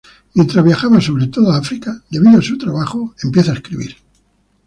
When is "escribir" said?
3.53-3.97